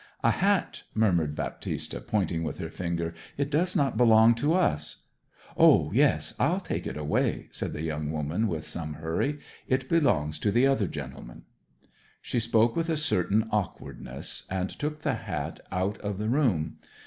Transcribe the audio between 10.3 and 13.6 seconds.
to the other gentleman.' She spoke with a certain